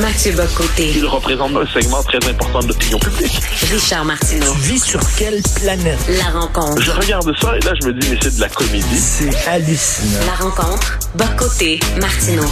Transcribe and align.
Mathieu 0.00 0.32
Bocoté. 0.32 0.92
Il 0.96 1.06
représente 1.06 1.52
un 1.56 1.66
segment 1.66 2.02
très 2.02 2.18
important 2.28 2.58
de 2.60 2.68
l'opinion 2.68 2.98
publique. 2.98 3.40
Richard 3.70 4.04
Martineau. 4.04 4.52
Tu 4.54 4.72
vis 4.72 4.82
sur 4.82 5.00
quelle 5.16 5.40
planète? 5.54 5.98
La 6.18 6.40
rencontre. 6.40 6.82
Je 6.82 6.90
regarde 6.90 7.32
ça 7.40 7.56
et 7.56 7.60
là, 7.60 7.72
je 7.80 7.86
me 7.86 7.92
dis, 7.92 8.08
mais 8.10 8.18
c'est 8.20 8.34
de 8.34 8.40
la 8.40 8.48
comédie. 8.48 8.98
C'est 8.98 9.48
hallucinant. 9.48 10.26
La 10.26 10.34
rencontre. 10.34 10.98
Bocoté. 11.14 11.78
Martineau. 12.00 12.42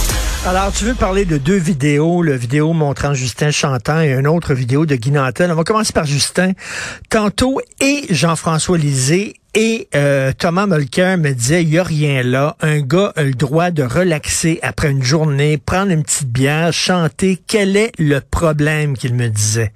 Alors, 0.47 0.73
tu 0.73 0.85
veux 0.85 0.95
parler 0.95 1.25
de 1.25 1.37
deux 1.37 1.57
vidéos, 1.57 2.23
le 2.23 2.37
vidéo 2.37 2.73
montrant 2.73 3.13
Justin 3.13 3.51
chantant 3.51 4.01
et 4.01 4.13
une 4.13 4.29
autre 4.29 4.55
vidéo 4.55 4.87
de 4.87 4.95
Guy 4.95 5.11
Nantel. 5.11 5.51
On 5.51 5.57
va 5.57 5.65
commencer 5.65 5.93
par 5.93 6.07
Justin. 6.07 6.53
Tantôt, 7.11 7.61
et 7.81 8.07
Jean-François 8.11 8.79
Lisée 8.79 9.35
et 9.55 9.89
euh, 9.95 10.33
Thomas 10.39 10.67
Mulcair 10.67 11.19
me 11.19 11.31
disait, 11.33 11.63
il 11.63 11.71
n'y 11.71 11.79
a 11.79 11.83
rien 11.83 12.23
là. 12.23 12.57
Un 12.61 12.81
gars 12.81 13.13
a 13.17 13.23
le 13.23 13.35
droit 13.35 13.71
de 13.71 13.83
relaxer 13.83 14.59
après 14.63 14.91
une 14.91 15.03
journée, 15.03 15.59
prendre 15.59 15.93
une 15.93 16.03
petite 16.03 16.33
bière, 16.33 16.73
chanter. 16.73 17.39
Quel 17.47 17.77
est 17.77 17.93
le 17.99 18.21
problème 18.21 18.97
qu'il 18.97 19.15
me 19.15 19.29
disait? 19.29 19.73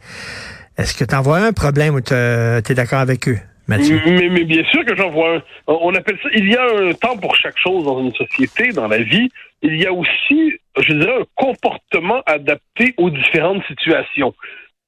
Est-ce 0.79 0.95
que 0.97 1.05
tu 1.05 1.15
en 1.15 1.21
vois 1.21 1.39
un 1.39 1.53
problème 1.53 1.95
ou 1.95 2.01
tu 2.01 2.15
es 2.15 2.75
d'accord 2.75 3.01
avec 3.01 3.29
eux? 3.29 3.39
Mathieu? 3.69 4.01
Mais, 4.07 4.29
mais 4.31 4.45
bien 4.45 4.65
sûr 4.71 4.85
que 4.85 4.95
j'en 4.97 5.11
vois 5.11 5.37
un. 5.37 5.43
On 5.67 5.95
appelle 5.95 6.19
ça. 6.23 6.29
Il 6.35 6.49
y 6.49 6.57
a 6.57 6.65
un 6.65 6.93
temps 6.93 7.17
pour 7.17 7.35
chaque 7.37 7.59
chose 7.59 7.85
dans 7.85 8.01
une 8.01 8.15
société, 8.15 8.69
dans 8.73 8.87
la 8.87 8.99
vie. 8.99 9.29
Il 9.63 9.77
y 9.77 9.87
a 9.87 9.93
aussi, 9.93 10.53
je 10.79 10.93
dirais, 10.93 11.19
un 11.21 11.25
comportement 11.35 12.23
adapté 12.27 12.95
aux 12.97 13.11
différentes 13.11 13.63
situations. 13.67 14.35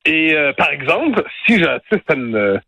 Et 0.05 0.35
euh, 0.35 0.53
par 0.53 0.71
exemple, 0.71 1.23
si 1.47 1.59
j'assiste 1.59 2.11
à 2.11 2.15
une, 2.15 2.61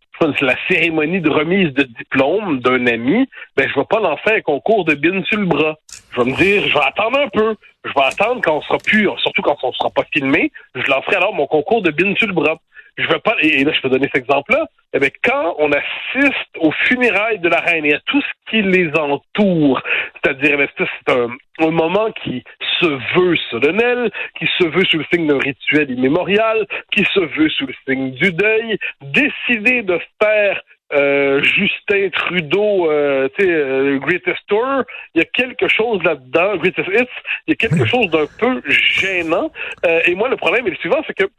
la 0.43 0.55
cérémonie 0.69 1.21
de 1.21 1.31
remise 1.31 1.73
de 1.73 1.85
diplôme 1.85 2.61
d'un 2.61 2.87
ami, 2.87 3.29
ben 3.57 3.69
je 3.69 3.79
vais 3.79 3.87
pas 3.87 4.01
lancer 4.01 4.37
un 4.37 4.41
concours 4.41 4.85
de 4.85 4.95
bine 4.95 5.25
sur 5.25 5.39
le 5.39 5.47
bras. 5.47 5.77
Je 6.13 6.21
vais 6.21 6.31
me 6.31 6.37
dire, 6.37 6.63
je 6.67 6.75
vais 6.75 6.85
attendre 6.85 7.19
un 7.19 7.29
peu. 7.29 7.55
Je 7.85 7.93
vais 7.95 8.05
attendre 8.05 8.43
quand 8.43 8.59
on 8.59 8.63
sera 8.63 8.79
plus, 8.79 9.09
surtout 9.23 9.43
quand 9.43 9.57
on 9.63 9.73
sera 9.73 9.89
pas 9.89 10.05
filmé, 10.13 10.53
je 10.75 10.83
lancerai 10.91 11.17
alors 11.17 11.35
mon 11.35 11.47
concours 11.47 11.81
de 11.81 11.91
bine 11.91 12.15
sur 12.17 12.27
le 12.27 12.35
bras 12.35 12.61
je 13.03 13.09
veux 13.09 13.19
pas, 13.21 13.37
et 13.41 13.65
là 13.65 13.73
je 13.73 13.81
peux 13.81 13.89
donner 13.89 14.09
cet 14.13 14.23
exemple-là, 14.23 14.67
eh 14.93 14.99
bien, 14.99 15.11
quand 15.23 15.55
on 15.59 15.71
assiste 15.71 16.57
aux 16.59 16.73
funérailles 16.73 17.39
de 17.39 17.49
la 17.49 17.61
reine 17.61 17.85
et 17.87 17.95
à 17.95 18.01
tout 18.07 18.21
ce 18.21 18.51
qui 18.51 18.63
les 18.63 18.91
entoure, 18.97 19.81
c'est-à-dire, 20.15 20.61
eh 20.61 20.69
c'est 20.77 21.13
un, 21.13 21.29
un, 21.61 21.71
moment 21.71 22.11
qui 22.25 22.43
se 22.81 22.87
veut 23.17 23.37
solennel, 23.51 24.11
qui 24.39 24.49
se 24.59 24.65
veut 24.65 24.85
sous 24.85 24.99
le 24.99 25.05
signe 25.13 25.29
d'un 25.29 25.39
rituel 25.39 25.91
immémorial, 25.91 26.67
qui 26.93 27.05
se 27.05 27.21
veut 27.21 27.51
sous 27.51 27.67
le 27.67 27.75
signe 27.87 28.11
du 28.13 28.33
deuil, 28.33 28.79
décider 29.01 29.83
de 29.83 30.01
faire 30.21 30.61
euh, 30.93 31.43
Justin 31.43 32.09
Trudeau, 32.11 32.91
euh, 32.91 33.29
tu 33.39 33.45
sais, 33.45 33.51
euh, 33.51 33.99
Greatest 33.99 34.41
Tour, 34.49 34.83
il 35.15 35.19
y 35.19 35.23
a 35.23 35.25
quelque 35.25 35.69
chose 35.69 36.03
là-dedans, 36.03 36.57
Greatest 36.57 36.89
Hits, 36.89 37.07
il 37.47 37.51
y 37.51 37.53
a 37.53 37.57
quelque 37.57 37.85
chose 37.85 38.11
d'un 38.11 38.27
peu 38.39 38.61
gênant. 38.69 39.53
Euh, 39.87 40.01
et 40.07 40.15
moi, 40.15 40.29
le 40.29 40.37
problème 40.37 40.67
est 40.67 40.71
le 40.71 40.77
suivant, 40.77 41.03
c'est 41.07 41.15
que 41.15 41.31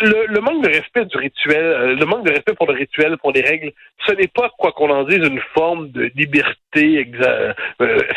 le, 0.00 0.40
manque 0.40 0.62
de 0.62 0.68
respect 0.68 1.04
du 1.06 1.16
rituel, 1.16 1.64
euh, 1.64 1.94
le 1.94 2.06
manque 2.06 2.24
de 2.24 2.30
respect 2.30 2.54
pour 2.54 2.66
le 2.66 2.74
rituel, 2.74 3.16
pour 3.18 3.32
les 3.32 3.42
règles, 3.42 3.72
ce 4.06 4.12
n'est 4.12 4.28
pas, 4.28 4.50
quoi 4.58 4.72
qu'on 4.72 4.90
en 4.90 5.04
dise, 5.04 5.18
une 5.18 5.40
forme 5.54 5.90
de 5.90 6.10
liberté 6.14 7.06
euh, 7.22 7.52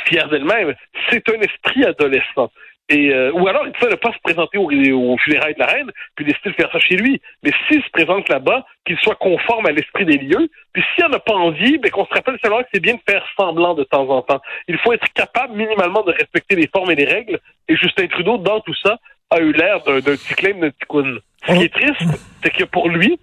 fière 0.06 0.30
d'elle-même. 0.30 0.74
C'est 1.10 1.28
un 1.30 1.40
esprit 1.42 1.86
adolescent. 1.86 2.52
Et, 2.90 3.14
euh, 3.14 3.32
ou 3.32 3.48
alors, 3.48 3.66
il 3.66 3.90
ne 3.90 3.96
pas 3.96 4.12
se 4.12 4.20
présenter 4.22 4.58
au, 4.58 4.70
au 4.70 5.18
funérailles 5.18 5.54
de 5.54 5.60
la 5.60 5.68
reine, 5.68 5.92
puis 6.16 6.26
décider 6.26 6.50
de 6.50 6.56
faire 6.56 6.72
ça 6.72 6.80
chez 6.80 6.96
lui. 6.96 7.22
Mais 7.42 7.52
s'il 7.68 7.82
se 7.82 7.90
présente 7.92 8.28
là-bas, 8.28 8.66
qu'il 8.86 8.98
soit 8.98 9.16
conforme 9.16 9.66
à 9.68 9.72
l'esprit 9.72 10.06
des 10.06 10.18
lieux, 10.18 10.50
puis 10.74 10.84
s'il 10.94 11.06
n'en 11.06 11.14
a 11.14 11.20
pas 11.20 11.34
envie, 11.34 11.78
ben, 11.78 11.90
qu'on 11.92 12.06
se 12.06 12.14
rappelle 12.14 12.38
seulement 12.44 12.62
que 12.62 12.68
c'est 12.74 12.82
bien 12.82 12.96
de 12.96 13.02
faire 13.10 13.26
semblant 13.40 13.74
de 13.74 13.84
temps 13.86 14.10
en 14.10 14.22
temps. 14.22 14.42
Il 14.68 14.78
faut 14.80 14.92
être 14.92 15.08
capable 15.14 15.56
minimalement 15.56 16.04
de 16.04 16.12
respecter 16.12 16.56
les 16.56 16.68
formes 16.68 16.92
et 16.92 16.96
les 16.96 17.06
règles. 17.06 17.40
Et 17.70 17.78
Justin 17.78 18.08
Trudeau, 18.08 18.38
dans 18.38 18.60
tout 18.60 18.76
ça, 18.76 19.00
a 19.34 19.40
eu 19.40 19.52
l'air 19.52 19.84
d'un 19.84 20.02
petit 20.02 20.34
claim 20.36 20.60
de 20.60 20.70
ticoun. 20.70 21.20
Ce 21.48 21.54
qui 21.54 21.64
est 21.64 21.74
triste, 21.74 22.20
c'est 22.44 22.52
que 22.52 22.64
pour 22.66 22.90
lui, 22.90 23.20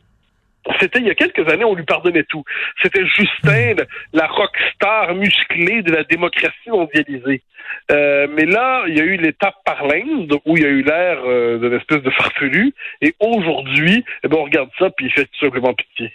c'était 0.79 0.99
il 0.99 1.07
y 1.07 1.11
a 1.11 1.15
quelques 1.15 1.49
années, 1.49 1.65
on 1.65 1.75
lui 1.75 1.84
pardonnait 1.84 2.25
tout. 2.25 2.45
C'était 2.83 3.07
Justin, 3.07 3.84
la 4.12 4.27
rockstar 4.27 5.15
musclée 5.15 5.83
de 5.83 5.93
la 5.93 6.05
démocratie 6.05 6.69
mondialisée. 6.69 7.43
Euh, 7.91 8.27
mais 8.31 8.45
là, 8.45 8.84
il 8.89 8.97
y 8.97 9.01
a 9.01 9.05
eu 9.05 9.17
l'étape 9.17 9.57
par 9.65 9.87
l'Inde 9.87 10.34
où 10.45 10.57
il 10.57 10.62
y 10.62 10.67
a 10.67 10.69
eu 10.69 10.83
l'air 10.83 11.21
euh, 11.25 11.59
d'une 11.59 11.75
espèce 11.75 12.03
de 12.03 12.11
farfelu. 12.11 12.75
Et 13.01 13.15
aujourd'hui, 13.21 14.05
eh 14.23 14.29
ben, 14.29 14.37
on 14.39 14.45
regarde 14.45 14.71
ça 14.79 14.91
puis 14.91 15.07
il 15.07 15.13
fait 15.13 15.25
tout 15.25 15.47
simplement 15.47 15.73
pitié. 15.75 16.13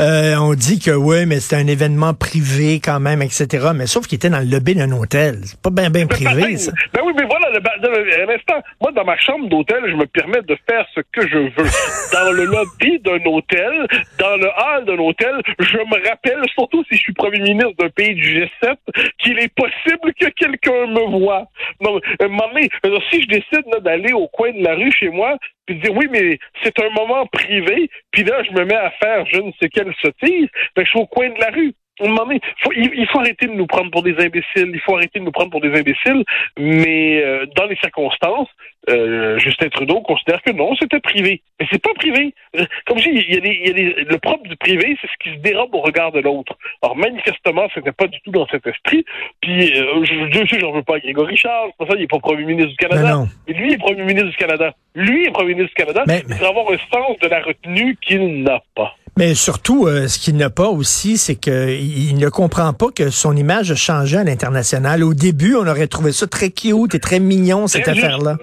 Euh, 0.00 0.36
on 0.36 0.54
dit 0.54 0.78
que 0.78 0.90
oui, 0.90 1.26
mais 1.26 1.40
c'était 1.40 1.60
un 1.62 1.66
événement 1.66 2.14
privé 2.14 2.80
quand 2.80 3.00
même, 3.00 3.22
etc. 3.22 3.68
Mais 3.74 3.86
sauf 3.86 4.06
qu'il 4.06 4.16
était 4.16 4.30
dans 4.30 4.40
le 4.40 4.46
lobby 4.46 4.74
d'un 4.74 4.90
hôtel. 4.92 5.40
C'est 5.44 5.60
pas 5.60 5.70
bien 5.70 5.90
bien 5.90 6.06
privé, 6.06 6.56
ça. 6.56 6.72
Ben 6.92 7.02
oui, 7.04 7.12
mais 7.16 7.24
voilà, 7.24 7.48
un 7.54 8.28
instant. 8.28 8.62
Moi, 8.80 8.92
dans 8.92 9.04
ma 9.04 9.16
chambre 9.18 9.48
d'hôtel, 9.48 9.82
je 9.86 9.94
me 9.94 10.06
permets 10.06 10.42
de 10.42 10.56
faire 10.68 10.86
ce 10.94 11.00
que 11.12 11.26
je 11.26 11.38
veux. 11.38 11.70
Dans 12.12 12.32
le 12.32 12.44
lobby 12.44 12.98
d'un 13.00 13.24
hôtel, 13.24 13.86
dans 14.18 14.36
le 14.36 14.46
hall 14.46 14.84
d'un 14.86 14.98
hôtel, 14.98 15.34
je 15.58 15.78
me 15.78 16.08
rappelle, 16.08 16.40
surtout 16.54 16.84
si 16.84 16.96
je 16.96 17.02
suis 17.02 17.12
premier 17.12 17.40
ministre 17.40 17.74
d'un 17.78 17.90
pays 17.90 18.14
du 18.14 18.40
G7, 18.40 18.76
qu'il 19.18 19.38
est 19.38 19.52
possible 19.54 20.12
que 20.18 20.26
quelqu'un 20.30 20.86
me 20.86 21.18
voit. 21.18 21.46
Non, 21.80 22.00
euh, 22.22 22.28
si 23.10 23.22
je 23.22 23.28
décide 23.28 23.82
d'aller 23.82 24.12
au 24.12 24.28
coin 24.28 24.52
de 24.52 24.62
la 24.62 24.74
rue 24.74 24.92
chez 24.92 25.08
moi, 25.08 25.36
puis 25.66 25.76
dire 25.76 25.94
oui, 25.96 26.06
mais 26.10 26.38
c'est 26.62 26.78
un 26.80 26.90
moment 26.90 27.26
privé, 27.26 27.90
puis 28.10 28.24
là, 28.24 28.42
je 28.42 28.52
me 28.52 28.64
mets 28.64 28.74
à 28.74 28.90
faire 29.02 29.26
je 29.26 29.40
ne 29.40 29.50
sais 29.60 29.68
quelle 29.68 29.94
sottise, 30.00 30.48
ben, 30.76 30.84
je 30.84 30.90
suis 30.90 31.00
au 31.00 31.06
coin 31.06 31.28
de 31.28 31.40
la 31.40 31.50
rue. 31.50 31.74
Faut, 31.98 32.72
il, 32.76 33.06
faut 33.12 33.20
arrêter 33.20 33.46
de 33.46 33.52
nous 33.52 33.66
prendre 33.66 33.90
pour 33.90 34.02
des 34.02 34.14
imbéciles. 34.18 34.70
Il 34.72 34.80
faut 34.80 34.96
arrêter 34.96 35.20
de 35.20 35.24
nous 35.24 35.32
prendre 35.32 35.50
pour 35.50 35.60
des 35.60 35.72
imbéciles. 35.78 36.24
Mais 36.58 37.22
euh, 37.22 37.46
dans 37.56 37.66
les 37.66 37.76
circonstances, 37.76 38.48
euh, 38.90 39.38
Justin 39.38 39.68
Trudeau 39.68 40.00
considère 40.00 40.42
que 40.42 40.50
non, 40.50 40.74
c'était 40.76 41.00
privé. 41.00 41.42
Mais 41.58 41.66
c'est 41.70 41.82
pas 41.82 41.94
privé. 41.94 42.34
Comme 42.86 42.98
je 42.98 43.10
dis, 43.10 43.24
il 43.28 43.34
y 43.34 43.38
a, 43.38 43.40
des, 43.40 43.60
il 43.62 43.66
y 43.68 43.70
a 43.70 43.72
des, 43.72 44.04
le 44.04 44.18
propre 44.18 44.48
du 44.48 44.56
privé, 44.56 44.96
c'est 45.00 45.06
ce 45.06 45.12
qui 45.22 45.36
se 45.36 45.40
dérobe 45.40 45.74
au 45.74 45.80
regard 45.80 46.12
de 46.12 46.20
l'autre. 46.20 46.56
Alors 46.82 46.96
manifestement, 46.96 47.68
c'était 47.74 47.92
pas 47.92 48.06
du 48.06 48.20
tout 48.20 48.30
dans 48.30 48.46
cet 48.48 48.66
esprit. 48.66 49.04
Puis 49.40 49.72
euh, 49.78 50.04
je, 50.04 50.14
je 50.32 50.46
sais, 50.48 50.60
j'en 50.60 50.72
veux 50.72 50.82
pas 50.82 50.96
à 50.96 51.00
Grégory 51.00 51.36
Charles. 51.36 51.70
C'est 51.70 51.76
pour 51.78 51.88
ça 51.88 51.94
il 51.96 52.02
est 52.02 52.10
pas 52.10 52.18
premier 52.18 52.44
ministre 52.44 52.70
du 52.70 52.76
Canada. 52.76 53.24
Mais, 53.46 53.54
lui 53.54 53.72
est 53.72 53.78
premier 53.78 54.02
ministre 54.02 54.30
du 54.30 54.36
Canada. 54.36 54.74
Lui 54.94 55.26
est 55.26 55.30
premier 55.30 55.54
ministre 55.54 55.74
du 55.76 55.84
Canada. 55.84 56.04
Mais, 56.06 56.22
mais... 56.28 56.44
avoir 56.44 56.66
un 56.72 56.78
sens 56.92 57.18
de 57.20 57.28
la 57.28 57.40
retenue 57.40 57.96
qu'il 58.02 58.42
n'a 58.42 58.60
pas. 58.74 58.94
Mais 59.16 59.34
surtout, 59.34 59.86
euh, 59.86 60.08
ce 60.08 60.18
qu'il 60.18 60.36
n'a 60.36 60.50
pas 60.50 60.68
aussi, 60.68 61.18
c'est 61.18 61.36
qu'il 61.36 62.18
ne 62.18 62.28
comprend 62.28 62.72
pas 62.72 62.88
que 62.94 63.10
son 63.10 63.36
image 63.36 63.70
a 63.70 63.76
changé 63.76 64.16
à 64.16 64.24
l'international. 64.24 65.04
Au 65.04 65.14
début, 65.14 65.54
on 65.54 65.66
aurait 65.66 65.86
trouvé 65.86 66.10
ça 66.10 66.26
très 66.26 66.50
cute 66.50 66.94
et 66.94 67.00
très 67.00 67.20
mignon, 67.20 67.68
cette 67.68 67.86
affaire-là. 67.86 68.38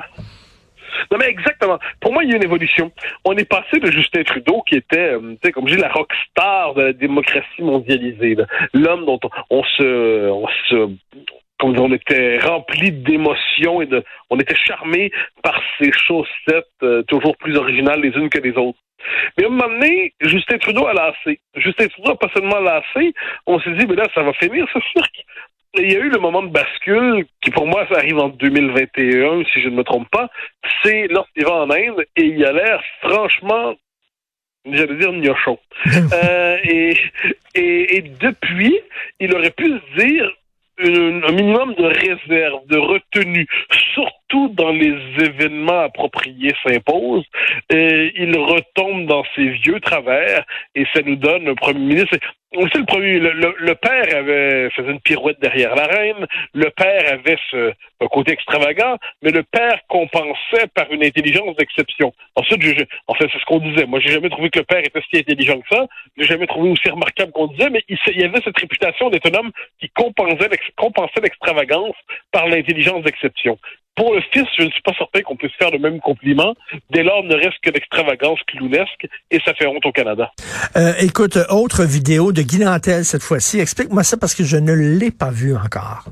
Non, 1.12 1.18
mais 1.18 1.28
exactement. 1.28 1.78
Pour 2.00 2.14
moi, 2.14 2.24
il 2.24 2.30
y 2.30 2.34
a 2.34 2.38
une 2.38 2.44
évolution. 2.44 2.90
On 3.26 3.36
est 3.36 3.44
passé 3.44 3.80
de 3.80 3.92
Justin 3.92 4.24
Trudeau, 4.24 4.64
qui 4.66 4.76
était, 4.76 5.14
euh, 5.14 5.34
tu 5.34 5.40
sais, 5.44 5.52
comme 5.52 5.68
je 5.68 5.76
dis, 5.76 5.82
la 5.82 5.92
rockstar 5.92 6.74
de 6.76 6.84
la 6.84 6.94
démocratie 6.94 7.62
mondialisée. 7.62 8.38
L'homme 8.74 9.06
dont 9.06 9.20
on, 9.50 9.64
se... 9.64 10.30
On 10.30 10.48
se 10.70 10.90
comme 11.60 11.78
on 11.78 11.94
était 11.94 12.40
rempli 12.40 12.92
d'émotions 12.92 13.84
et 13.84 13.86
de, 13.86 14.04
on 14.32 14.40
était 14.40 14.56
charmé 14.56 15.12
par 15.44 15.62
ces 15.78 15.92
chaussettes 15.92 16.66
euh, 16.82 17.04
toujours 17.04 17.38
plus 17.38 17.56
originales 17.56 18.02
les 18.02 18.10
unes 18.10 18.30
que 18.30 18.40
les 18.40 18.54
autres. 18.54 18.80
Mais 19.38 19.46
à 19.46 19.48
un 19.48 19.50
moment 19.50 19.68
donné, 19.68 20.14
Justin 20.22 20.58
Trudeau 20.58 20.88
a 20.88 20.94
lassé. 20.94 21.40
Justin 21.56 21.88
Trudeau 21.88 22.12
a 22.12 22.18
pas 22.18 22.30
seulement 22.36 22.60
lassé, 22.60 23.14
on 23.46 23.60
s'est 23.60 23.74
dit, 23.74 23.86
mais 23.88 23.96
là, 23.96 24.08
ça 24.14 24.24
va 24.24 24.34
finir 24.34 24.66
ce 24.74 24.80
cirque. 24.94 25.26
Et 25.74 25.84
il 25.84 25.92
y 25.94 25.96
a 25.96 26.00
eu 26.00 26.10
le 26.10 26.20
moment 26.20 26.44
de 26.44 26.50
bascule, 26.50 27.26
qui 27.42 27.50
pour 27.50 27.66
moi, 27.66 27.88
ça 27.90 28.00
arrive 28.00 28.20
en 28.20 28.30
2021, 28.30 29.44
si 29.46 29.62
je 29.62 29.70
ne 29.70 29.76
me 29.76 29.84
trompe 29.84 30.10
pas, 30.10 30.30
c'est 30.84 31.08
lorsqu'il 31.08 31.46
va 31.46 31.54
en 31.54 31.70
Inde 31.70 32.06
et 32.18 32.26
il 32.26 32.46
a 32.46 32.52
l'air 32.52 32.84
franchement 33.02 33.76
j'allais 34.66 34.96
dire 34.96 35.12
gnochon. 35.12 35.58
euh, 36.14 36.58
et, 36.64 36.94
et, 37.56 37.98
et, 37.98 38.02
depuis, 38.02 38.80
il 39.20 39.34
aurait 39.34 39.52
pu 39.52 39.66
se 39.66 40.06
dire 40.06 40.30
un 40.84 41.32
minimum 41.32 41.76
de 41.76 41.86
réserve, 41.86 42.66
de 42.68 42.78
retenue, 42.78 43.48
surtout 43.94 44.21
dans 44.50 44.72
les 44.72 44.96
événements 45.20 45.82
appropriés 45.82 46.54
s'imposent. 46.64 47.26
il 47.70 48.38
retombe 48.38 49.06
dans 49.06 49.24
ses 49.36 49.50
vieux 49.50 49.80
travers 49.80 50.46
et 50.76 50.86
ça 50.94 51.02
nous 51.06 51.16
donne 51.16 51.48
un 51.48 51.56
premier 51.56 51.80
ministre 51.80 52.18
aussi 52.58 52.78
le 52.78 52.86
premier, 52.86 53.20
le, 53.20 53.76
père 53.76 54.16
avait 54.16 54.70
faisait 54.72 54.92
une 54.92 55.00
pirouette 55.00 55.40
derrière 55.42 55.76
la 55.76 55.86
reine. 55.86 56.26
Le 56.54 56.70
père 56.70 57.14
avait 57.14 57.38
ce 57.50 57.74
côté 58.12 58.34
extravagant, 58.34 58.98
mais 59.22 59.32
le 59.32 59.44
père 59.44 59.80
compensait 59.88 60.68
par 60.74 60.92
une 60.92 61.04
intelligence 61.04 61.56
d'exception. 61.56 62.14
Ensuite, 62.36 62.62
je, 62.62 62.84
en 63.08 63.14
fait, 63.14 63.30
c'est 63.32 63.40
ce 63.40 63.46
qu'on 63.46 63.60
disait. 63.60 63.86
Moi, 63.86 64.00
j'ai 64.02 64.12
jamais 64.12 64.30
trouvé 64.30 64.50
que 64.50 64.60
le 64.60 64.66
père 64.66 64.80
était 64.80 65.02
si 65.10 65.20
intelligent 65.20 65.60
que 65.62 65.76
ça. 65.76 65.88
J'ai 66.18 66.26
jamais 66.26 66.48
trouvé 66.48 66.70
aussi 66.70 66.90
remarquable 66.90 67.32
qu'on 67.32 67.48
disait, 67.48 67.70
mais 67.70 67.84
il, 67.88 67.98
y 68.16 68.24
avait 68.24 68.42
cette 68.44 68.58
réputation 68.58 69.10
d'être 69.10 69.32
un 69.32 69.40
homme 69.40 69.52
qui 69.80 69.90
compensait, 69.90 70.50
compensait 70.76 71.22
l'extravagance 71.22 71.96
par 72.32 72.48
l'intelligence 72.48 73.04
d'exception. 73.04 73.58
Pour 73.96 74.14
le 74.14 74.22
fils, 74.32 74.48
je 74.58 74.64
ne 74.64 74.70
suis 74.70 74.82
pas 74.82 74.94
certain 74.98 75.22
qu'on 75.22 75.36
puisse 75.36 75.54
faire 75.60 75.72
le 75.72 75.80
même 75.80 76.00
compliment. 76.00 76.54
Dès 76.92 77.04
lors, 77.04 77.24
ne 77.24 77.36
reste 77.36 77.60
que 77.62 77.70
l'extravagance 77.70 78.40
clownesque 78.48 79.08
et 79.30 79.40
ça 79.46 79.54
fait 79.54 79.68
honte 79.68 79.86
au 79.86 79.92
Canada. 79.92 80.32
Euh, 80.76 80.94
écoute, 81.00 81.38
autre 81.50 81.84
vidéo 81.84 82.32
de 82.32 82.42
Guy 82.42 82.60
Nantel 82.60 83.06
cette 83.06 83.24
fois-ci. 83.24 83.60
Explique-moi 83.60 84.04
ça 84.04 84.18
parce 84.18 84.34
que 84.34 84.44
je 84.44 84.58
ne 84.58 84.74
l'ai 84.74 85.12
pas 85.12 85.32
vu 85.32 85.56
encore. 85.56 86.06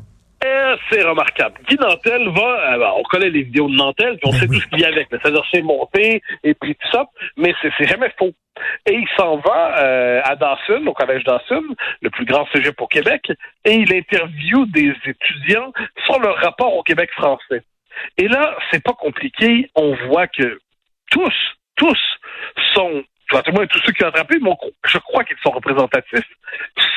C'est 0.90 1.04
remarquable. 1.04 1.60
Guy 1.68 1.76
Nantel 1.76 2.30
va, 2.30 2.76
euh, 2.76 2.92
on 2.98 3.04
connaît 3.04 3.30
les 3.30 3.44
vidéos 3.44 3.70
de 3.70 3.76
Nantel, 3.76 4.18
puis 4.18 4.30
on 4.30 4.32
sait 4.32 4.48
tout 4.48 4.60
ce 4.60 4.68
qu'il 4.68 4.80
y 4.80 4.86
a 4.86 4.88
avec. 4.88 5.08
C'est-à-dire, 5.10 5.44
c'est 5.52 5.62
monté 5.62 6.22
et 6.44 6.54
puis 6.54 6.76
tout 6.76 6.88
ça, 6.92 7.06
mais 7.38 7.54
c'est 7.62 7.86
jamais 7.86 8.12
faux. 8.18 8.32
Et 8.86 8.94
il 8.94 9.08
s'en 9.18 9.38
va 9.38 9.84
euh, 9.84 10.22
à 10.24 10.36
Dawson, 10.36 10.86
au 10.86 10.94
collège 10.94 11.24
Dawson, 11.24 11.64
le 12.02 12.10
plus 12.10 12.26
grand 12.26 12.48
cégep 12.54 12.80
au 12.82 12.88
Québec, 12.88 13.32
et 13.66 13.74
il 13.74 13.94
interviewe 13.94 14.66
des 14.68 14.94
étudiants 15.06 15.72
sur 16.06 16.20
leur 16.20 16.36
rapport 16.38 16.76
au 16.76 16.84
Québec 16.84 17.10
français. 17.14 17.64
Et 18.18 18.28
là, 18.28 18.56
c'est 18.72 18.84
pas 18.84 18.94
compliqué. 18.94 19.70
On 19.76 19.96
voit 20.08 20.28
que 20.28 20.60
tous, 21.12 21.34
tous 21.76 22.00
sont, 22.74 23.04
enfin, 23.32 23.44
tout 23.44 23.66
tous 23.68 23.82
ceux 23.86 23.94
qui 23.94 24.04
ont 24.04 24.08
attrapé, 24.08 24.38
mais 24.42 24.52
je 24.86 24.98
crois 25.00 25.24
qu'ils 25.24 25.38
sont 25.44 25.52
représentatifs, 25.52 26.30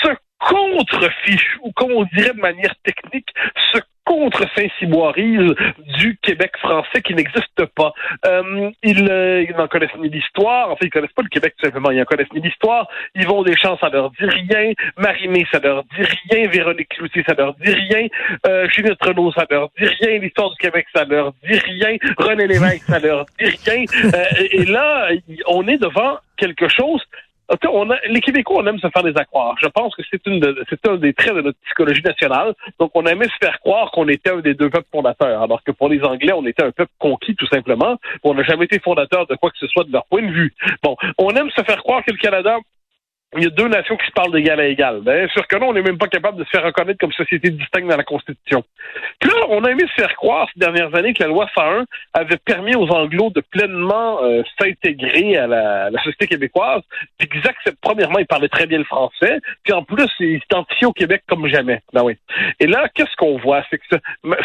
se 0.03 0.09
contre-fichent, 0.49 1.59
ou 1.63 1.73
comme 1.73 1.93
on 1.93 2.05
dirait 2.17 2.35
de 2.35 2.41
manière 2.41 2.75
technique, 2.85 3.29
se 3.73 3.81
contre 4.05 4.45
Saint-Cyboirise 4.57 5.55
du 5.99 6.19
Québec 6.23 6.53
français 6.59 7.03
qui 7.03 7.15
n'existe 7.15 7.65
pas. 7.75 7.93
Euh, 8.27 8.71
ils, 8.83 9.09
euh, 9.09 9.45
ils 9.49 9.55
n'en 9.57 9.69
connaissent 9.69 9.95
ni 9.99 10.09
l'histoire, 10.09 10.71
en 10.71 10.77
fait, 10.77 10.87
ils 10.87 10.91
connaissent 10.91 11.13
pas 11.13 11.23
le 11.23 11.29
Québec 11.29 11.55
tout 11.59 11.67
simplement, 11.67 11.91
ils 11.91 11.99
n'en 11.99 12.05
connaissent 12.05 12.33
ni 12.35 12.41
l'histoire. 12.41 12.89
Yvon 13.15 13.43
Deschamps, 13.43 13.79
ça 13.79 13.89
leur 13.89 14.11
dit 14.11 14.25
rien. 14.25 14.73
Marie-Mé, 14.97 15.47
ça 15.53 15.61
leur 15.61 15.85
dit 15.85 16.03
rien. 16.31 16.49
Véronique 16.49 16.89
Cloutier, 16.89 17.25
ça 17.27 17.35
leur 17.35 17.55
dit 17.55 17.73
rien. 17.73 18.09
Euh, 18.47 18.69
Ginette 18.71 19.03
Renault, 19.03 19.33
ça 19.33 19.47
leur 19.51 19.69
dit 19.79 19.87
rien. 19.87 20.19
L'histoire 20.19 20.51
du 20.51 20.57
Québec, 20.57 20.87
ça 20.95 21.05
leur 21.05 21.33
dit 21.45 21.59
rien. 21.59 21.97
René 22.19 22.47
Lévesque, 22.47 22.85
ça 22.85 22.99
leur 22.99 23.27
dit 23.39 23.57
rien. 23.67 23.85
Euh, 24.15 24.49
et 24.51 24.65
là, 24.65 25.09
on 25.47 25.67
est 25.69 25.79
devant 25.79 26.19
quelque 26.37 26.69
chose 26.69 27.03
on 27.69 27.89
les 28.09 28.21
Québécois, 28.21 28.63
on 28.63 28.67
aime 28.67 28.79
se 28.79 28.89
faire 28.89 29.03
des 29.03 29.17
accroires. 29.17 29.55
Je 29.61 29.69
pense 29.69 29.95
que 29.95 30.03
c'est 30.11 30.25
une 30.27 30.43
c'est 30.69 30.87
un 30.89 30.97
des 30.97 31.13
traits 31.13 31.35
de 31.35 31.43
notre 31.43 31.59
psychologie 31.67 32.03
nationale. 32.03 32.55
Donc, 32.79 32.91
on 32.95 33.05
aimait 33.05 33.27
se 33.27 33.37
faire 33.41 33.59
croire 33.61 33.91
qu'on 33.91 34.09
était 34.09 34.31
un 34.31 34.41
des 34.41 34.55
deux 34.55 34.71
peuples 34.71 34.89
fondateurs, 34.91 35.43
alors 35.43 35.63
que 35.63 35.73
pour 35.73 35.89
les 35.89 36.03
Anglais, 36.03 36.33
on 36.33 36.47
était 36.47 36.65
un 36.65 36.71
peuple 36.71 36.93
conquis, 36.99 37.35
tout 37.35 37.47
simplement. 37.47 37.97
On 38.23 38.35
n'a 38.35 38.43
jamais 38.43 38.65
été 38.65 38.79
fondateur 38.79 39.27
de 39.27 39.35
quoi 39.35 39.51
que 39.51 39.59
ce 39.59 39.67
soit 39.67 39.85
de 39.85 39.93
leur 39.93 40.07
point 40.07 40.23
de 40.23 40.33
vue. 40.33 40.55
Bon, 40.83 40.97
on 41.19 41.31
aime 41.31 41.51
se 41.51 41.63
faire 41.63 41.83
croire 41.83 42.05
que 42.05 42.11
le 42.11 42.19
Canada 42.19 42.59
il 43.37 43.45
y 43.45 43.47
a 43.47 43.51
deux 43.51 43.69
nations 43.69 43.97
qui 43.97 44.07
se 44.07 44.13
parlent 44.13 44.33
d'égal 44.33 44.61
à 44.61 44.67
égal. 44.67 45.01
Bien 45.01 45.27
sûr 45.29 45.47
que 45.47 45.57
non, 45.57 45.69
on 45.69 45.73
n'est 45.73 45.83
même 45.83 45.99
pas 45.99 46.09
capable 46.09 46.39
de 46.39 46.45
se 46.45 46.51
faire 46.51 46.65
reconnaître 46.65 46.99
comme 46.99 47.13
société 47.13 47.51
distincte 47.51 47.89
dans 47.89 47.97
la 47.97 48.05
Constitution. 48.05 48.63
Puis 49.21 49.31
là, 49.31 49.47
on 49.49 49.65
a 49.65 49.71
aimé 49.71 49.85
se 49.89 50.03
faire 50.03 50.15
croire 50.17 50.49
ces 50.53 50.61
dernières 50.61 50.95
années 50.95 51.15
que 51.15 51.23
la 51.23 51.29
loi 51.29 51.49
101 51.55 51.85
avait 52.13 52.37
permis 52.37 52.75
aux 52.75 52.89
Anglos 52.91 53.31
de 53.31 53.41
pleinement 53.41 54.23
euh, 54.23 54.43
s'intégrer 54.61 55.37
à 55.37 55.47
la, 55.47 55.91
société 56.03 56.27
québécoise, 56.27 56.83
puis 57.19 57.29
qu'ils 57.29 57.47
acceptent, 57.49 57.79
premièrement, 57.81 58.19
ils 58.19 58.27
parlaient 58.27 58.49
très 58.49 58.67
bien 58.67 58.79
le 58.79 58.85
français, 58.85 59.39
puis 59.63 59.73
en 59.73 59.83
plus, 59.83 60.09
ils 60.21 60.41
s'identifiaient 60.41 60.87
au 60.87 60.93
Québec 60.93 61.23
comme 61.29 61.47
jamais. 61.47 61.81
Ben 61.93 62.03
oui. 62.03 62.17
Et 62.61 62.67
là, 62.67 62.89
qu'est-ce 62.95 63.15
qu'on 63.17 63.39
voit? 63.39 63.63
C'est 63.71 63.79
que 63.79 63.85
ça, 63.91 63.99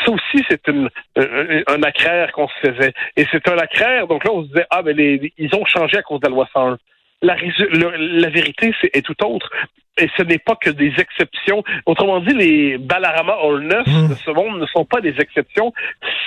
ça 0.06 0.12
aussi, 0.12 0.46
c'est 0.50 0.66
une, 0.68 0.90
un, 1.18 1.62
un 1.68 1.84
accraire 1.84 2.32
qu'on 2.32 2.48
se 2.48 2.70
faisait. 2.70 2.94
Et 3.16 3.26
c'est 3.32 3.48
un 3.50 3.58
accraire, 3.58 4.08
donc 4.08 4.24
là, 4.24 4.32
on 4.34 4.44
se 4.44 4.48
disait, 4.48 4.66
ah, 4.70 4.82
ben 4.82 4.98
ils 4.98 5.56
ont 5.56 5.66
changé 5.66 5.98
à 5.98 6.04
cause 6.04 6.20
de 6.22 6.28
la 6.28 6.34
loi 6.34 6.48
101. 6.54 6.78
La, 7.22 7.36
la 7.36 8.30
vérité 8.30 8.74
est 8.94 9.06
tout 9.06 9.16
autre. 9.26 9.50
Et 10.00 10.08
ce 10.16 10.24
n'est 10.24 10.38
pas 10.38 10.56
que 10.56 10.70
des 10.70 10.94
exceptions. 10.98 11.64
Autrement 11.86 12.20
dit, 12.20 12.34
les 12.34 12.78
Balarama 12.78 13.38
Holness 13.42 13.88
mmh. 13.88 14.10
de 14.10 14.14
ce 14.14 14.32
monde 14.32 14.60
ne 14.60 14.66
sont 14.68 14.86
pas 14.86 15.02
des 15.02 15.16
exceptions. 15.20 15.74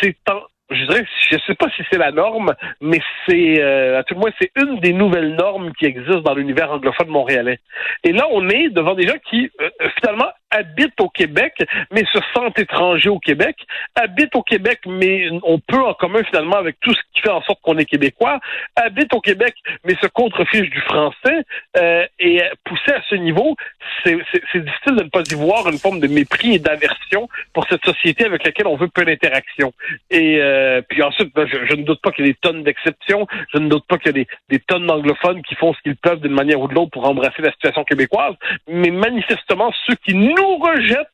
C'est 0.00 0.16
en, 0.28 0.40
je 0.70 0.84
dirais, 0.86 1.04
je 1.30 1.36
sais 1.46 1.54
pas 1.54 1.68
si 1.76 1.82
c'est 1.90 1.98
la 1.98 2.12
norme, 2.12 2.54
mais 2.80 3.00
c'est, 3.26 3.60
euh, 3.60 3.98
à 3.98 4.04
tout 4.04 4.14
le 4.14 4.20
moins, 4.20 4.30
c'est 4.40 4.50
une 4.56 4.78
des 4.80 4.92
nouvelles 4.92 5.34
normes 5.34 5.72
qui 5.72 5.86
existent 5.86 6.20
dans 6.20 6.34
l'univers 6.34 6.70
anglophone 6.70 7.08
montréalais. 7.08 7.58
Et 8.04 8.12
là, 8.12 8.26
on 8.30 8.48
est 8.48 8.68
devant 8.70 8.94
des 8.94 9.06
gens 9.06 9.18
qui, 9.28 9.50
euh, 9.60 9.68
finalement, 10.00 10.28
habitent 10.50 11.00
au 11.00 11.08
Québec, 11.08 11.54
mais 11.90 12.04
se 12.12 12.18
sentent 12.34 12.58
étrangers 12.58 13.08
au 13.08 13.18
Québec, 13.18 13.56
habitent 13.94 14.34
au 14.34 14.42
Québec, 14.42 14.80
mais 14.86 15.28
on 15.42 15.58
peut 15.58 15.82
en 15.82 15.94
commun, 15.94 16.22
finalement, 16.24 16.56
avec 16.56 16.76
tout 16.80 16.92
ce 16.92 17.00
qui 17.14 17.20
fait 17.20 17.30
en 17.30 17.42
sorte 17.42 17.60
qu'on 17.62 17.78
est 17.78 17.84
québécois, 17.84 18.40
habitent 18.76 19.14
au 19.14 19.20
Québec, 19.20 19.54
mais 19.84 19.94
se 20.00 20.06
contrefichent 20.08 20.70
du 20.70 20.80
français, 20.80 21.44
euh, 21.76 22.06
et 22.18 22.42
pousser 22.64 22.92
à 22.92 23.02
ce 23.08 23.14
niveau, 23.14 23.56
c'est 24.04 24.14
difficile 24.14 24.96
de 24.96 25.04
ne 25.04 25.08
pas 25.08 25.22
y 25.30 25.34
voir 25.34 25.68
une 25.68 25.78
forme 25.78 26.00
de 26.00 26.06
mépris 26.06 26.54
et 26.54 26.58
d'aversion 26.58 27.28
pour 27.52 27.66
cette 27.68 27.84
société 27.84 28.24
avec 28.24 28.44
laquelle 28.44 28.66
on 28.66 28.76
veut 28.76 28.88
peu 28.88 29.04
d'interaction. 29.04 29.72
Et 30.10 30.38
euh, 30.40 30.82
puis 30.88 31.02
ensuite, 31.02 31.34
ben, 31.34 31.46
je, 31.46 31.74
ne 31.74 31.82
doute 31.82 32.00
pas 32.00 32.10
qu'il 32.12 32.26
y 32.26 32.28
ait 32.28 32.32
des 32.32 32.38
tonnes 32.40 32.62
d'exceptions. 32.62 33.26
Je 33.52 33.58
ne 33.58 33.68
doute 33.68 33.84
pas 33.86 33.98
qu'il 33.98 34.16
y 34.16 34.20
ait 34.20 34.26
des, 34.48 34.58
tonnes 34.60 34.86
d'anglophones 34.86 35.42
qui 35.42 35.54
font 35.54 35.74
ce 35.74 35.80
qu'ils 35.82 35.96
peuvent 35.96 36.20
d'une 36.20 36.32
manière 36.32 36.60
ou 36.60 36.68
de 36.68 36.74
l'autre 36.74 36.90
pour 36.90 37.08
embrasser 37.08 37.42
la 37.42 37.52
situation 37.52 37.84
québécoise. 37.84 38.34
Mais 38.68 38.90
manifestement, 38.90 39.72
ceux 39.86 39.96
qui 40.04 40.14
nous 40.14 40.34
rejettent 40.58 41.08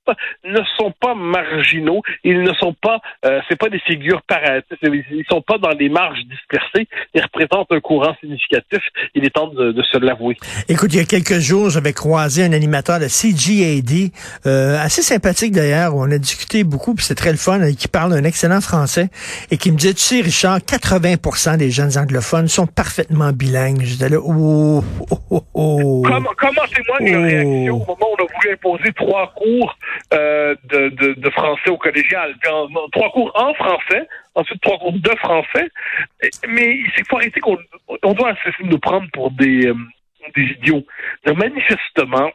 ne 0.44 0.60
sont 0.78 0.92
pas 1.00 1.14
marginaux. 1.14 2.02
Ils 2.24 2.42
ne 2.42 2.52
sont 2.54 2.74
pas, 2.80 3.00
euh, 3.24 3.40
c'est 3.48 3.58
pas 3.58 3.68
des 3.68 3.80
figures 3.80 4.22
parasites. 4.22 4.66
Ils 4.82 5.24
sont 5.28 5.42
pas 5.42 5.58
dans 5.58 5.70
les 5.70 5.88
marges 5.88 6.20
dispersées. 6.24 6.88
Ils 7.14 7.22
représentent 7.22 7.70
un 7.70 7.80
courant 7.80 8.14
significatif. 8.20 8.80
Il 9.14 9.24
est 9.24 9.30
temps 9.30 9.48
de, 9.48 9.82
se 9.82 9.98
l'avouer. 9.98 10.36
Écoute, 10.68 10.92
il 10.92 10.96
y 10.96 11.00
a 11.00 11.04
quelques 11.04 11.38
jours, 11.38 11.70
j'avais 11.70 11.92
croisé 11.92 12.44
un 12.44 12.52
animateur 12.52 12.98
de 12.98 13.06
CGAD, 13.08 14.10
euh, 14.46 14.78
assez 14.78 15.02
sympathique 15.02 15.52
d'ailleurs. 15.52 15.94
On 15.94 16.10
a 16.10 16.18
discuté 16.18 16.64
beaucoup, 16.64 16.94
puis 16.94 17.04
c'est 17.04 17.14
très 17.14 17.30
le 17.30 17.36
fun, 17.36 17.60
qui 17.72 17.88
parle 17.88 18.12
un 18.14 18.24
excellent 18.24 18.60
français 18.60 19.08
et 19.50 19.58
qui 19.58 19.70
me 19.70 19.76
disait, 19.76 19.94
tu 19.94 20.00
sais, 20.00 20.20
Richard, 20.20 20.58
80 20.64 21.56
des 21.56 21.70
jeunes 21.70 21.96
anglophones 21.96 22.48
sont 22.48 22.66
parfaitement 22.66 23.32
bilingues. 23.32 23.82
J'étais 23.82 24.08
là, 24.08 24.18
oh, 24.20 24.82
oh, 25.10 25.18
oh, 25.30 25.44
oh. 25.54 26.02
Comment, 26.04 26.30
comment 26.36 26.62
témoigne 26.74 27.12
la 27.12 27.26
réaction 27.26 27.76
au 27.76 27.86
moment 27.86 27.96
où 28.00 28.16
on 28.18 28.24
a 28.24 28.26
voulu 28.34 28.52
imposer 28.52 28.92
trois 28.92 29.15
cours 29.34 29.76
euh, 30.12 30.54
de, 30.64 31.30
français 31.30 31.70
au 31.70 31.78
collégial? 31.78 32.34
trois 32.92 33.10
cours 33.10 33.32
en 33.34 33.54
français, 33.54 34.08
ensuite 34.34 34.60
trois 34.60 34.78
cours 34.78 34.92
de 34.92 35.16
français. 35.16 35.68
Mais 36.48 36.76
il 36.76 37.04
faut 37.08 37.16
arrêter 37.16 37.40
qu'on 37.40 37.58
on 38.02 38.12
doit 38.12 38.34
cesser 38.44 38.62
de 38.62 38.68
nous 38.68 38.78
prendre 38.78 39.08
pour 39.12 39.30
des, 39.30 39.66
euh, 39.66 39.74
des 40.34 40.42
idiots. 40.42 40.84
manifestement, 41.26 42.30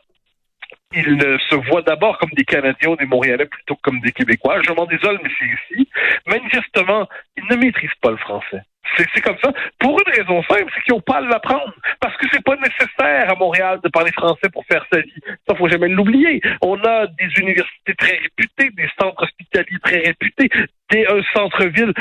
ils 0.94 1.40
se 1.50 1.56
voient 1.70 1.82
d'abord 1.82 2.18
comme 2.18 2.32
des 2.32 2.44
Canadiens 2.44 2.90
ou 2.90 2.96
des 2.96 3.06
Montréalais 3.06 3.46
plutôt 3.46 3.76
que 3.76 3.82
comme 3.82 4.02
des 4.02 4.12
Québécois. 4.12 4.62
Je 4.62 4.74
m'en 4.74 4.86
désole, 4.86 5.20
mais 5.24 5.30
c'est 5.40 5.76
ici. 5.76 5.90
Manifestement, 6.28 7.08
ils 7.38 7.46
ne 7.50 7.56
maîtrisent 7.56 7.90
pas 8.02 8.12
le 8.12 8.18
français. 8.18 8.62
C'est 8.98 9.22
comme 9.22 9.38
ça. 9.44 9.52
Pour 9.80 10.00
une 10.00 10.14
raison 10.14 10.44
simple, 10.44 10.72
c'est 10.76 10.82
qu'ils 10.84 10.94
n'ont 10.94 11.02
pas 11.02 11.18
à 11.18 11.22
l'apprendre. 11.22 11.74
Parce 12.00 12.16
que 12.18 12.28
c'est 12.32 12.44
pas 12.44 12.56
nécessaire 12.56 13.32
à 13.32 13.36
Montréal 13.36 13.80
de 13.84 13.90
parler 13.90 14.12
français 14.12 14.50
pour 14.52 14.66
faire 14.66 14.86
sa 14.92 15.00
vie. 15.00 15.14
Ça, 15.48 15.56
faut 15.56 15.70
jamais 15.70 15.88
l'oublier. 15.88 16.42
On 16.62 16.78
a 16.84 17.08
des 17.08 17.30
universités 17.38 17.96
très 17.98 18.18
réputées, 18.18 18.70
des 18.72 18.90
centres 19.00 19.24
hospitaliers 19.24 19.80
très 19.84 20.00
réputés, 20.00 20.50
des, 20.92 21.06
un 21.06 21.22
centre-ville. 21.34 21.94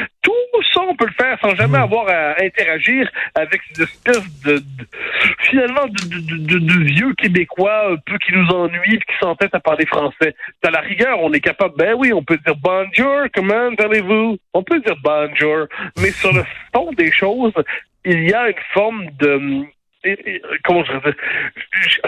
Ça, 0.80 0.86
on 0.88 0.94
peut 0.94 1.06
le 1.06 1.12
faire 1.12 1.38
sans 1.42 1.54
jamais 1.56 1.78
hmm. 1.78 1.82
avoir 1.82 2.08
à 2.08 2.42
interagir 2.42 3.10
avec 3.34 3.60
ces 3.72 3.82
espèces 3.82 4.42
de, 4.44 4.62
finalement, 5.40 5.86
de, 5.86 6.58
de, 6.58 6.84
vieux 6.84 7.14
Québécois 7.14 7.92
un 7.92 7.96
peu 7.96 8.16
qui 8.18 8.32
nous 8.32 8.46
ennuient, 8.48 8.98
qui 8.98 9.16
s'entêtent 9.20 9.54
à 9.54 9.60
parler 9.60 9.86
français. 9.86 10.34
À 10.62 10.70
la 10.70 10.80
rigueur, 10.80 11.20
on 11.20 11.32
est 11.32 11.40
capable, 11.40 11.74
ben 11.76 11.94
oui, 11.98 12.12
on 12.12 12.22
peut 12.22 12.38
dire 12.38 12.56
bonjour, 12.56 13.26
comment 13.34 13.70
allez-vous? 13.78 14.38
On 14.54 14.62
peut 14.62 14.80
dire 14.80 14.96
bonjour. 15.02 15.66
Mais 15.98 16.10
sur 16.12 16.32
le 16.32 16.44
fond 16.74 16.92
des 16.92 17.12
choses, 17.12 17.52
il 18.04 18.28
y 18.28 18.32
a 18.32 18.48
une 18.48 18.54
forme 18.72 19.06
de 19.18 19.66
comment 20.64 20.84
je 20.84 20.92
dire, 20.92 21.14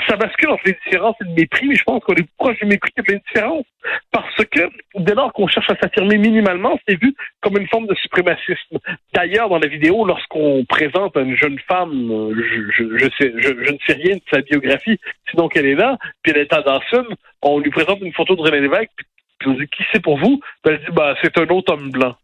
ça 0.08 0.16
bascule 0.16 0.50
entre 0.50 0.62
les 0.66 0.76
différences 0.84 1.16
et 1.20 1.24
le 1.24 1.34
mépris, 1.34 1.68
mais 1.68 1.76
je 1.76 1.84
pense 1.84 2.02
qu'on 2.02 2.14
est 2.14 2.28
proche 2.38 2.58
du 2.58 2.66
mépris 2.66 2.90
de 2.96 3.02
l'indifférence. 3.12 3.66
Parce 4.10 4.44
que 4.44 4.70
dès 4.94 5.14
lors 5.14 5.32
qu'on 5.32 5.48
cherche 5.48 5.68
à 5.70 5.76
s'affirmer 5.76 6.16
minimalement, 6.16 6.78
c'est 6.86 7.00
vu 7.00 7.14
comme 7.40 7.58
une 7.58 7.68
forme 7.68 7.86
de 7.86 7.94
suprémacisme. 7.96 8.78
D'ailleurs, 9.12 9.48
dans 9.48 9.58
la 9.58 9.66
vidéo, 9.66 10.04
lorsqu'on 10.06 10.64
présente 10.64 11.16
une 11.16 11.36
jeune 11.36 11.58
femme, 11.68 12.32
je, 12.34 12.70
je, 12.76 13.72
ne 13.72 13.78
sais 13.86 13.92
rien 13.94 14.16
de 14.16 14.22
sa 14.30 14.40
biographie, 14.40 14.98
sinon 15.30 15.48
qu'elle 15.48 15.66
est 15.66 15.74
là, 15.74 15.98
puis 16.22 16.32
elle 16.32 16.42
est 16.42 16.52
à 16.52 16.62
Dawson, 16.62 17.06
on 17.42 17.58
lui 17.58 17.70
présente 17.70 18.00
une 18.00 18.12
photo 18.12 18.36
de 18.36 18.42
René 18.42 18.60
Lévesque, 18.60 18.90
puis 19.38 19.48
on 19.48 19.54
dit 19.54 19.66
qui 19.66 19.82
c'est 19.92 20.02
pour 20.02 20.18
vous? 20.18 20.40
Puis 20.62 20.74
elle 20.74 20.78
dit 20.78 20.92
bah 20.92 21.14
c'est 21.22 21.36
un 21.38 21.46
autre 21.48 21.72
homme 21.72 21.90
blanc. 21.90 22.14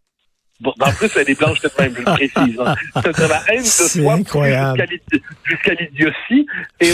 Bon, 0.60 0.72
en 0.80 0.90
plus, 0.92 1.16
elle 1.16 1.30
est 1.30 1.38
blanche 1.38 1.58
cette 1.60 1.78
même, 1.78 1.94
je 1.94 1.98
le 1.98 2.04
précise. 2.04 2.60
Hein. 2.60 2.74
C'est 3.02 3.28
la 3.28 3.40
haine 3.48 3.62
de 3.62 3.64
soi 3.64 4.16
jusqu'à 5.44 5.74
l'idiotie. 5.74 6.46
Et 6.80 6.90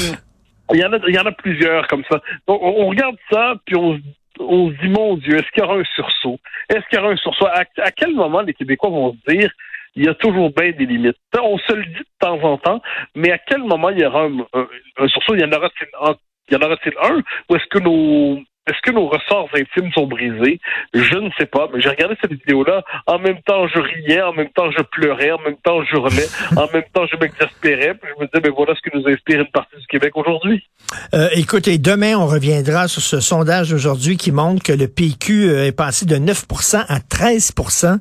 il 0.73 0.79
y 0.79 0.85
en 0.85 0.93
a, 0.93 0.99
il 1.09 1.15
y 1.15 1.19
en 1.19 1.27
a 1.27 1.33
plusieurs 1.33 1.87
comme 1.89 2.05
ça. 2.11 2.21
Donc, 2.47 2.61
on, 2.63 2.87
regarde 2.89 3.17
ça, 3.31 3.55
puis 3.65 3.77
on, 3.77 3.99
on 4.41 4.71
se 4.71 4.81
dit, 4.83 4.89
mon 4.89 5.17
Dieu, 5.17 5.37
est-ce 5.37 5.51
qu'il 5.53 5.63
y 5.63 5.67
aura 5.67 5.77
un 5.77 5.85
sursaut? 5.95 6.39
Est-ce 6.69 6.81
qu'il 6.89 6.99
y 6.99 7.03
aura 7.03 7.13
un 7.13 7.17
sursaut? 7.17 7.47
À, 7.47 7.91
quel 7.93 8.15
moment 8.15 8.43
les 8.43 8.55
Québécois 8.55 8.91
vont 8.91 9.17
se 9.27 9.33
dire, 9.33 9.51
il 9.95 10.05
y 10.05 10.09
a 10.09 10.15
toujours 10.15 10.51
bien 10.51 10.73
des 10.73 10.87
limites? 10.87 11.17
On 11.41 11.59
se 11.59 11.73
le 11.73 11.85
dit 11.85 11.95
de 11.95 12.07
temps 12.19 12.43
en 12.43 12.59
temps, 12.59 12.83
mais 13.15 13.31
à 13.31 13.39
quel 13.39 13.63
moment 13.63 13.91
il 13.91 14.01
y 14.01 14.05
aura 14.05 14.25
un, 14.25 15.09
sursaut? 15.09 15.35
Il 15.35 15.41
y 15.41 15.45
en 15.45 15.53
aura-t-il 15.53 15.89
un? 16.01 16.15
Il 16.49 16.55
y 16.55 16.57
en 16.57 16.67
aura-t-il 16.67 16.95
un? 17.01 17.23
Ou 17.49 17.57
est-ce 17.57 17.67
que 17.71 17.79
nos, 17.79 18.43
Est-ce 18.67 18.81
que 18.83 18.93
nos 18.93 19.09
ressorts 19.09 19.51
intimes 19.55 19.93
sont 19.93 20.07
brisés? 20.07 20.59
Je 20.95 21.19
ne 21.19 21.29
sais 21.39 21.45
pas, 21.45 21.69
mais 21.73 21.83
j'ai 21.83 21.91
regardé 21.91 22.15
cette 22.19 22.33
vidéo-là. 22.33 22.83
En 23.07 23.19
même 23.19 23.43
temps, 23.43 23.69
je 23.69 23.79
riais, 23.79 24.23
en 24.23 24.33
même 24.33 24.49
temps, 24.49 24.71
je 24.71 24.83
pleurais, 24.83 25.33
en 25.33 25.41
même 25.41 25.57
temps, 25.63 25.85
je 25.85 25.95
hurlais, 25.95 26.29
en 26.57 26.67
même 26.73 26.85
temps, 26.95 27.05
je 27.07 27.19
m'exaspérais. 27.19 27.95
Puis 27.95 28.11
je 28.17 28.23
me 28.23 28.27
disais, 28.27 28.41
mais 28.43 28.49
voilà 28.49 28.75
ce 28.75 28.81
que 28.81 28.97
nous 28.97 29.07
inspire 29.07 29.41
une 29.41 29.51
partie 29.51 29.77
du 29.77 29.87
Québec 29.87 30.17
aujourd'hui. 30.17 30.65
Euh, 31.13 31.29
écoutez, 31.33 31.77
demain, 31.77 32.17
on 32.17 32.27
reviendra 32.27 32.89
sur 32.89 33.03
ce 33.03 33.21
sondage 33.21 33.71
d'aujourd'hui 33.71 34.17
qui 34.17 34.33
montre 34.33 34.63
que 34.63 34.73
le 34.73 34.89
PQ 34.89 35.51
euh, 35.51 35.67
est 35.67 35.73
passé 35.73 36.07
de 36.07 36.17
9% 36.17 36.85
à 36.89 36.99
13% 37.01 37.99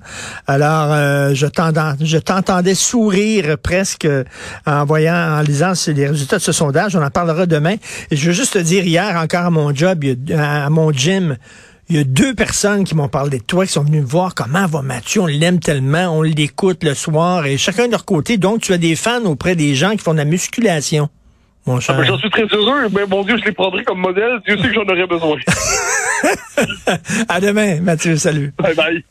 Alors, 0.48 0.94
euh, 0.94 1.34
je 1.34 2.18
t'entendais 2.18 2.76
sourire 2.76 3.58
presque 3.62 4.08
en 4.66 4.86
voyant, 4.86 5.40
en 5.40 5.42
lisant 5.42 5.74
les 5.88 6.08
résultats 6.08 6.38
de 6.38 6.42
ce 6.42 6.54
sondage. 6.54 6.96
On 6.96 7.04
en 7.04 7.10
parlera 7.10 7.48
demain. 7.48 7.76
Et 8.12 8.16
je 8.16 8.28
veux 8.28 8.34
juste 8.34 8.54
te 8.54 8.60
dire, 8.60 8.86
hier, 8.86 9.18
encore 9.18 9.46
à 9.46 9.50
mon 9.50 9.76
job, 9.76 10.06
à 10.54 10.70
mon 10.70 10.92
gym, 10.92 11.38
il 11.90 11.98
y 11.98 12.00
a 12.00 12.04
deux 12.04 12.34
personnes 12.34 12.86
qui 12.86 12.96
m'ont 12.96 13.10
parlé 13.10 13.40
de 13.40 13.44
toi, 13.44 13.66
qui 13.66 13.72
sont 13.74 13.84
venues 13.84 14.02
me 14.02 14.06
voir 14.06 14.36
comment 14.36 14.66
va 14.66 14.82
Mathieu, 14.82 15.22
on 15.22 15.26
l'aime 15.28 15.60
tellement, 15.60 16.18
on 16.18 16.22
l'écoute 16.22 16.84
le 16.84 16.94
soir, 16.94 17.46
et 17.46 17.58
chacun 17.58 17.88
de 17.88 17.92
leur 17.92 18.06
côté. 18.06 18.38
Donc, 18.38 18.62
tu 18.62 18.74
as 18.74 18.78
des 18.78 18.96
fans 18.96 19.24
auprès 19.26 19.56
des 19.56 19.76
gens 19.76 19.92
qui 19.92 20.00
font 20.00 20.14
de 20.14 20.20
la 20.20 20.26
musculation. 20.26 21.10
Mon 21.66 21.80
cher. 21.80 21.98
Ah, 22.00 22.04
J'en 22.04 22.18
suis 22.18 22.30
très 22.30 22.46
heureux, 22.46 22.88
mais 22.94 23.06
mon 23.06 23.24
Dieu, 23.24 23.38
je 23.38 23.46
les 23.46 23.52
prendrai 23.52 23.84
comme 23.84 24.00
modèle. 24.00 24.40
Dieu 24.46 24.58
sait 24.58 24.68
que 24.68 24.74
j'en 24.74 24.84
aurais 24.84 25.08
besoin. 25.08 25.38
à 27.30 27.40
demain, 27.40 27.80
Mathieu. 27.80 28.18
Salut. 28.18 28.54
Bye 28.58 28.76
bye. 28.76 29.04